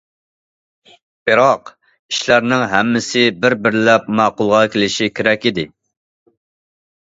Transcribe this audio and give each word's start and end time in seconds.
بىراق، 1.29 1.71
ئىشلارنىڭ 2.13 2.65
ھەممىسى 2.73 3.23
بىر- 3.45 3.57
بىرلەپ 3.67 4.09
ماقۇلغا 4.23 4.65
كېلىشى 4.79 5.13
كېرەك 5.21 5.49
ئىدى. 5.53 5.69